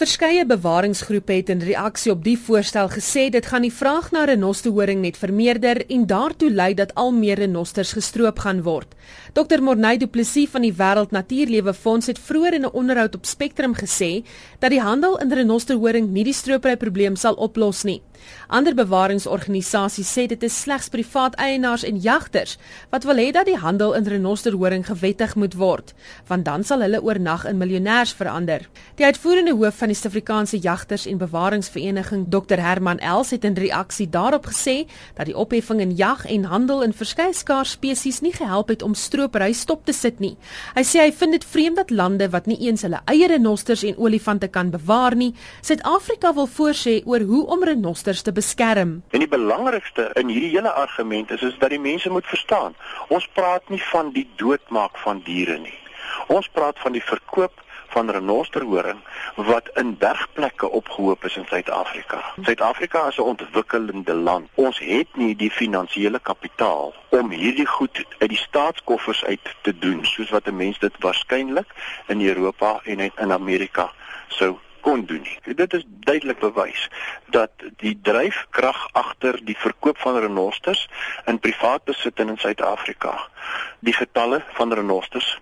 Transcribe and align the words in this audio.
Verskeie 0.00 0.46
bewaringsgroepe 0.48 1.34
het 1.36 1.50
in 1.52 1.60
reaksie 1.60 2.08
op 2.14 2.22
die 2.24 2.38
voorstel 2.40 2.86
gesê 2.88 3.26
dit 3.28 3.44
gaan 3.44 3.66
die 3.66 3.72
vraag 3.80 4.06
na 4.14 4.22
renosterhoring 4.30 5.02
net 5.02 5.18
vermeerder 5.20 5.82
en 5.92 6.06
daartoe 6.08 6.48
lei 6.48 6.70
dat 6.78 6.94
al 7.02 7.12
meer 7.12 7.36
renosters 7.42 7.92
gestroop 7.98 8.40
gaan 8.40 8.62
word. 8.64 8.94
Dr 9.36 9.60
Morney 9.60 9.98
Du 10.00 10.08
Plessis 10.08 10.48
van 10.48 10.64
die 10.64 10.72
Wêreld 10.72 11.12
Natuurlewe 11.12 11.74
Fonds 11.76 12.08
het 12.08 12.18
vroeër 12.18 12.54
in 12.54 12.64
'n 12.64 12.72
onderhoud 12.72 13.14
op 13.14 13.26
Spectrum 13.26 13.74
gesê 13.76 14.24
dat 14.58 14.70
die 14.70 14.80
handel 14.80 15.18
in 15.18 15.32
renosterhoring 15.32 16.08
nie 16.08 16.24
die 16.24 16.32
stropery 16.32 16.76
probleem 16.76 17.16
sal 17.16 17.34
oplos 17.34 17.82
nie. 17.84 18.00
Ander 18.48 18.74
bewaringsorganisasies 18.74 20.10
sê 20.10 20.26
dit 20.26 20.42
is 20.42 20.60
slegs 20.62 20.88
privaat 20.90 21.36
eienaars 21.38 21.84
en 21.86 22.00
jagters 22.02 22.56
wat 22.90 23.04
wil 23.06 23.20
hê 23.22 23.28
dat 23.32 23.46
die 23.46 23.56
handel 23.56 23.92
in 23.94 24.08
renosterhoring 24.10 24.82
gewettig 24.86 25.36
moet 25.38 25.54
word, 25.54 25.92
want 26.26 26.44
dan 26.44 26.64
sal 26.66 26.82
hulle 26.82 26.98
oornag 27.02 27.44
in 27.46 27.60
miljonêers 27.60 28.12
verander. 28.18 28.66
Die 28.98 29.06
uitvoerende 29.06 29.54
hoof 29.54 29.78
van 29.78 29.92
die 29.92 29.96
Suid-Afrikaanse 29.98 30.58
Jagters 30.58 31.06
en 31.06 31.20
Bewaringsvereniging, 31.20 32.26
Dr 32.28 32.58
Herman 32.58 32.98
Els, 32.98 33.30
het 33.30 33.44
in 33.46 33.54
reaksie 33.54 34.08
daarop 34.10 34.50
gesê 34.50 34.88
dat 35.14 35.30
die 35.30 35.36
opheffing 35.36 35.80
in 35.80 35.94
jag 35.96 36.26
en 36.26 36.48
handel 36.50 36.82
in 36.82 36.96
verskeie 36.96 37.34
skaars 37.36 37.76
spesies 37.78 38.20
nie 38.20 38.34
gehelp 38.34 38.68
het 38.74 38.82
om 38.82 38.94
stropery 38.94 39.52
stop 39.54 39.86
te 39.86 39.94
sit 39.94 40.18
nie. 40.18 40.34
Hy 40.74 40.82
sê 40.82 41.04
hy 41.04 41.12
vind 41.14 41.38
dit 41.38 41.46
vreemd 41.46 41.78
dat 41.78 41.94
lande 41.94 42.26
wat 42.34 42.50
nie 42.50 42.58
eens 42.66 42.82
hulle 42.82 42.98
eie 43.06 43.30
renosters 43.30 43.84
en 43.86 43.98
olifante 44.02 44.50
kan 44.50 44.72
bewaar 44.74 45.14
nie, 45.14 45.32
Suid-Afrika 45.62 46.34
wil 46.34 46.50
voorsê 46.50 47.00
oor 47.06 47.22
hoe 47.30 47.46
om 47.46 47.64
renosters 47.64 48.09
renosters 48.10 48.22
te 48.22 48.32
beskerm. 48.32 49.02
En 49.10 49.18
die 49.18 49.28
belangrikste 49.28 50.10
in 50.18 50.28
hierdie 50.28 50.50
hele 50.56 50.72
argument 50.72 51.30
is 51.30 51.42
is 51.42 51.56
dat 51.58 51.70
die 51.70 51.80
mense 51.80 52.10
moet 52.10 52.26
verstaan. 52.26 52.74
Ons 53.08 53.28
praat 53.32 53.68
nie 53.68 53.82
van 53.92 54.12
die 54.12 54.28
doodmaak 54.36 54.98
van 54.98 55.22
diere 55.24 55.58
nie. 55.58 55.78
Ons 56.28 56.48
praat 56.48 56.78
van 56.78 56.92
die 56.92 57.02
verkoop 57.02 57.52
van 57.90 58.10
renosterhoring 58.10 59.00
wat 59.34 59.68
in 59.74 59.96
bergplekke 59.98 60.68
opgehoop 60.70 61.24
is 61.24 61.36
in 61.36 61.46
Suid-Afrika. 61.46 62.22
Suid-Afrika 62.42 63.08
is 63.08 63.18
'n 63.18 63.34
ontwikkelende 63.34 64.14
land. 64.14 64.48
Ons 64.54 64.78
het 64.78 65.16
nie 65.16 65.36
die 65.36 65.50
finansiële 65.50 66.20
kapitaal 66.22 66.94
om 67.08 67.30
hierdie 67.30 67.66
goed 67.66 68.04
uit 68.18 68.30
die 68.30 68.38
staatskoffers 68.38 69.24
uit 69.24 69.54
te 69.62 69.78
doen 69.78 70.04
soos 70.04 70.30
wat 70.30 70.46
'n 70.46 70.56
mens 70.56 70.78
dit 70.78 70.94
waarskynlik 70.98 71.66
in 72.06 72.20
Europa 72.20 72.80
en 72.84 72.98
in 73.00 73.32
Amerika 73.32 73.90
sou 74.28 74.58
kon 74.80 75.04
doen 75.04 75.22
nie. 75.22 75.54
Dit 75.54 75.74
is 75.74 75.84
duidelik 75.86 76.38
bewys 76.38 76.88
dat 77.26 77.50
die 77.82 77.98
dryfkrag 78.02 78.88
agter 78.92 79.40
die 79.44 79.56
verkoop 79.56 79.98
van 79.98 80.18
renosters 80.18 80.88
in 81.26 81.38
privaat 81.38 81.84
besit 81.84 82.18
in 82.18 82.36
Suid-Afrika 82.36 83.16
die 83.80 83.94
getalle 83.96 84.42
van 84.56 84.72
renosters 84.72 85.38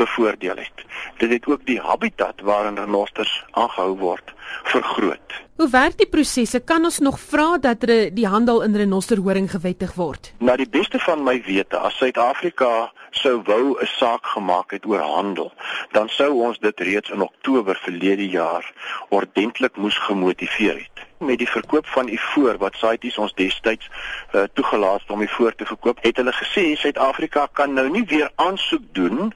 bevoordeel 0.00 0.56
het. 0.56 0.84
Dit 1.16 1.30
het 1.30 1.46
ook 1.46 1.66
die 1.66 1.80
habitat 1.80 2.40
waarin 2.40 2.78
renosters 2.78 3.44
aangehou 3.50 3.96
word 3.98 4.32
vergroot. 4.62 5.40
Hoe 5.56 5.70
werk 5.70 5.98
die 5.98 6.08
prosesse? 6.08 6.60
Kan 6.60 6.84
ons 6.84 6.98
nog 6.98 7.20
vra 7.20 7.58
dat 7.58 7.84
die 8.16 8.26
handel 8.26 8.62
in 8.62 8.76
renosterhoring 8.76 9.50
gewettig 9.50 9.94
word? 9.94 10.32
Na 10.38 10.56
die 10.56 10.68
beste 10.68 10.98
van 10.98 11.22
my 11.24 11.36
wete, 11.46 11.78
as 11.78 11.96
Suid-Afrika 12.00 12.90
sou 13.10 13.42
wou 13.46 13.76
'n 13.78 13.86
saak 13.86 14.26
gemaak 14.26 14.70
het 14.70 14.86
oor 14.86 15.00
handel, 15.00 15.52
dan 15.92 16.08
sou 16.08 16.32
ons 16.42 16.58
dit 16.58 16.80
reeds 16.80 17.10
in 17.10 17.20
Oktober 17.20 17.76
verlede 17.84 18.28
jaar 18.28 18.72
ordentlik 19.08 19.76
moes 19.76 19.98
gemotiveer 19.98 20.76
het 20.78 20.91
met 21.22 21.38
die 21.38 21.48
verkoop 21.48 21.86
van 21.86 22.08
ivoor 22.08 22.58
wat 22.58 22.76
CITES 22.80 23.18
ons 23.18 23.34
destyds 23.38 23.88
uh, 23.88 24.44
toegelaat 24.52 25.10
om 25.10 25.22
ivoor 25.22 25.54
te 25.54 25.66
verkoop, 25.68 26.02
het 26.02 26.16
hulle 26.20 26.34
gesê 26.36 26.64
Suid-Afrika 26.76 27.46
kan 27.52 27.74
nou 27.74 27.88
nie 27.90 28.04
weer 28.08 28.30
aansoek 28.34 28.84
doen 28.92 29.32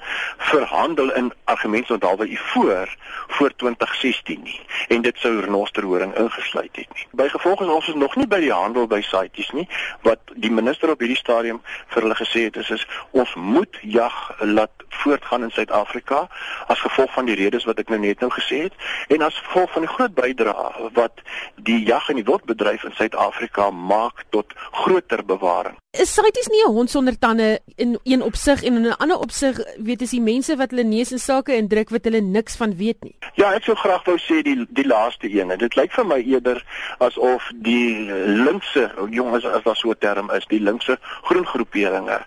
vir 0.51 0.67
handel 0.71 1.13
in 1.13 1.33
argumentsondalwe 1.45 2.29
ivoor 2.31 2.97
voor 3.27 3.53
2016 3.57 4.43
nie. 4.43 4.61
En 4.89 5.03
dit 5.03 5.19
sou 5.19 5.41
renosterhoring 5.41 6.15
ingesluit 6.17 6.77
het 6.77 6.95
nie. 6.95 7.07
Bygevolg 7.11 7.61
is 7.61 7.73
ons 7.79 7.93
nog 7.95 8.17
nie 8.17 8.27
by 8.27 8.41
die 8.41 8.53
handel 8.53 8.87
by 8.87 9.01
CITES 9.03 9.51
nie. 9.57 9.69
Wat 10.07 10.35
die 10.35 10.51
minister 10.51 10.91
op 10.91 11.03
hierdie 11.03 11.19
stadium 11.19 11.63
vir 11.95 12.07
hulle 12.07 12.19
gesê 12.19 12.47
het 12.49 12.57
is, 12.63 12.71
is 12.71 12.87
ons 13.11 13.35
moet 13.35 13.79
jag 13.83 14.15
laat 14.41 14.87
voortgaan 15.03 15.43
in 15.43 15.51
Suid-Afrika 15.51 16.27
as 16.67 16.81
gevolg 16.81 17.13
van 17.13 17.29
die 17.29 17.37
redes 17.39 17.67
wat 17.69 17.81
ek 17.83 17.91
nou 17.93 18.01
net 18.03 18.21
nou 18.21 18.31
gesê 18.33 18.63
het. 18.67 18.77
En 19.13 19.23
as 19.27 19.39
gevolg 19.45 19.73
van 19.75 19.87
die 19.87 19.93
groot 19.93 20.15
bydrae 20.17 20.91
wat 20.97 21.23
die 21.69 21.76
die 21.77 21.87
jag 21.87 22.09
en 22.09 22.21
die 22.21 22.27
wildbedryf 22.27 22.85
in 22.89 22.95
Suid-Afrika 22.97 23.71
maak 23.71 24.25
tot 24.35 24.55
groter 24.73 25.25
bewaring. 25.25 25.77
Is 25.97 26.13
CITES 26.13 26.49
nie 26.53 26.65
'n 26.65 26.73
hond 26.73 26.91
sonder 26.91 27.19
tande 27.19 27.61
in 27.77 27.99
een 28.05 28.23
opsig 28.23 28.63
en 28.63 28.77
in 28.77 28.87
'n 28.87 28.97
ander 29.03 29.19
opsig 29.19 29.57
weet 29.77 30.03
as 30.03 30.11
die 30.11 30.21
mense 30.21 30.57
wat 30.57 30.71
hulle 30.71 30.85
neus 30.85 31.13
in 31.13 31.19
sake 31.19 31.57
indruk 31.57 31.91
wat 31.91 32.05
hulle 32.05 32.21
niks 32.21 32.57
van 32.57 32.77
weet 32.77 33.01
nie. 33.01 33.17
Ja, 33.35 33.53
ek 33.55 33.65
sou 33.65 33.77
graag 33.77 34.05
wou 34.05 34.19
sê 34.19 34.43
die 34.43 34.67
die 34.69 34.87
laaste 34.87 35.29
een. 35.29 35.59
Dit 35.59 35.77
lyk 35.77 35.93
vir 35.93 36.07
my 36.07 36.21
eerder 36.21 36.65
asof 36.99 37.51
die 37.55 38.11
linkse 38.27 38.91
jonges 39.11 39.45
as 39.45 39.63
daar 39.63 39.77
so 39.77 39.91
'n 39.91 39.99
term 39.99 40.31
is, 40.31 40.47
die 40.47 40.61
linkse 40.61 40.99
groen 41.23 41.47
groeperinge 41.47 42.21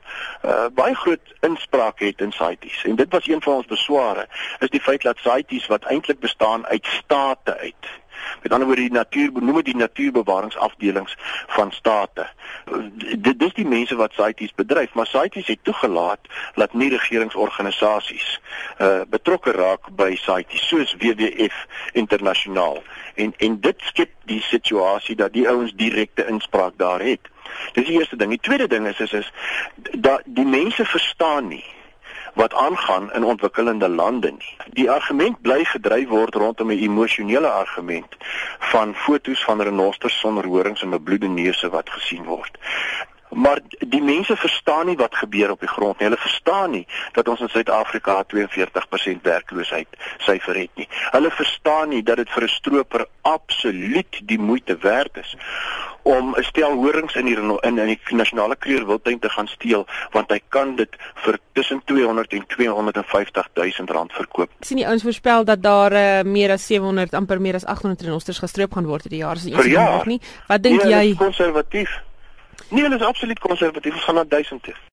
uh 0.44 0.68
baie 0.74 0.96
groot 0.96 1.26
inspraak 1.42 2.00
het 2.00 2.22
in 2.22 2.32
CITES. 2.32 2.84
En 2.84 2.96
dit 2.96 3.12
was 3.12 3.28
een 3.28 3.42
van 3.42 3.54
ons 3.54 3.66
besware, 3.66 4.28
is 4.60 4.70
die 4.70 4.82
feit 4.82 5.02
dat 5.02 5.18
CITES 5.18 5.68
wat 5.68 5.84
eintlik 5.84 6.20
bestaan 6.20 6.66
uit 6.66 6.86
state 6.86 7.58
uit 7.58 7.86
Met 8.42 8.52
ander 8.52 8.68
woorde 8.68 8.82
die 8.82 8.92
natuur 8.92 9.32
benoem 9.32 9.56
dit 9.56 9.66
die 9.66 9.76
natuurbewaringsafdelings 9.76 11.18
van 11.48 11.72
state. 11.72 12.28
Dit 13.18 13.40
dis 13.40 13.54
die 13.54 13.68
mense 13.68 13.96
wat 13.96 14.14
CITES 14.14 14.54
bedryf, 14.56 14.94
maar 14.94 15.08
CITES 15.08 15.48
het 15.48 15.64
toegelaat 15.64 16.20
dat 16.56 16.74
nie 16.74 16.90
regeringsorganisasies 16.90 18.40
uh 18.80 19.02
betrokke 19.10 19.52
raak 19.52 19.90
by 19.96 20.16
CITES 20.16 20.68
soos 20.68 20.96
WWF 21.00 21.66
internasionaal. 21.92 22.84
En 23.16 23.34
en 23.38 23.60
dit 23.60 23.82
skep 23.92 24.12
die 24.26 24.42
situasie 24.42 25.16
dat 25.16 25.34
die 25.34 25.48
ouens 25.50 25.74
direkte 25.76 26.28
inspraak 26.28 26.78
daar 26.78 27.02
het. 27.02 27.20
Dis 27.74 27.86
die 27.86 27.98
eerste 28.00 28.16
ding. 28.16 28.30
Die 28.30 28.40
tweede 28.40 28.68
ding 28.68 28.88
is 28.88 29.00
is 29.00 29.14
is 29.14 29.32
dat 29.92 30.22
die 30.26 30.46
mense 30.46 30.86
verstaan 30.86 31.48
nie 31.48 31.66
wat 32.34 32.54
aangaan 32.54 33.14
in 33.14 33.24
ontwikkelende 33.24 33.90
lande 33.90 34.32
nie. 34.32 34.56
Die 34.74 34.92
argument 34.92 35.42
bly 35.42 35.64
gedryf 35.64 36.08
word 36.08 36.36
rondom 36.36 36.72
'n 36.72 36.84
emosionele 36.84 37.48
argument 37.48 38.16
van 38.60 38.96
fotos 38.96 39.44
van 39.44 39.62
renosters 39.62 40.20
sonder 40.20 40.46
horings 40.46 40.82
en 40.82 40.90
bebloede 40.90 41.28
neuse 41.28 41.70
wat 41.70 41.90
gesien 41.90 42.24
word. 42.24 42.58
Maar 43.30 43.60
die 43.78 44.02
mense 44.02 44.36
verstaan 44.36 44.86
nie 44.86 44.96
wat 44.96 45.16
gebeur 45.16 45.52
op 45.52 45.60
die 45.60 45.70
grond 45.70 46.00
nie. 46.00 46.08
Hulle 46.08 46.22
verstaan 46.22 46.72
nie 46.72 46.88
dat 47.12 47.28
ons 47.28 47.40
in 47.40 47.50
Suid-Afrika 47.50 48.24
42% 48.24 49.22
werkloosheid 49.22 49.88
syfer 50.18 50.56
het 50.56 50.70
nie. 50.74 50.88
Hulle 51.12 51.32
verstaan 51.32 51.90
nie 51.90 52.04
dat 52.04 52.18
dit 52.18 52.30
vir 52.30 52.44
'n 52.44 52.48
stroper 52.48 53.06
absoluut 53.22 54.20
die 54.24 54.40
moeite 54.40 54.78
werd 54.78 55.18
is 55.18 55.38
om 56.10 56.34
'n 56.36 56.44
stel 56.44 56.74
horings 56.74 57.16
in 57.16 57.26
die 57.26 57.38
in 57.38 57.78
in 57.78 57.86
die 57.86 58.16
nasionale 58.16 58.56
kreerwildtuin 58.56 59.20
te 59.20 59.30
gaan 59.30 59.48
steel 59.48 59.86
want 60.12 60.32
hy 60.32 60.40
kan 60.50 60.76
dit 60.76 60.96
vir 61.24 61.40
tussen 61.54 61.82
200 61.86 62.34
en 62.34 62.46
250 62.48 63.50
000 63.54 63.72
rand 63.88 64.14
verkoop. 64.14 64.50
Sien 64.60 64.78
die 64.78 64.88
ouens 64.88 65.04
voorspel 65.04 65.46
dat 65.46 65.64
daar 65.64 65.94
uh, 65.94 66.22
meer 66.24 66.52
as 66.52 66.66
700 66.66 67.14
amper 67.14 67.42
meer 67.42 67.56
as 67.56 67.66
800 67.66 68.02
renosters 68.02 68.40
gestroop 68.40 68.74
gaan 68.74 68.86
word 68.86 69.08
hierdie 69.08 69.24
jaar 69.24 69.36
as 69.36 69.46
eens 69.46 69.66
nog 69.66 70.06
nie. 70.06 70.22
Wat 70.48 70.64
dink 70.64 70.84
nee, 70.84 70.94
jy? 70.94 71.16
Konservatief. 71.16 72.02
Nee, 72.70 72.84
hulle 72.84 72.96
is 72.96 73.06
absoluut 73.06 73.40
konservatief. 73.40 73.94
Ons 73.94 74.04
gaan 74.04 74.16
na 74.16 74.24
1000 74.24 74.64
toe. 74.64 74.76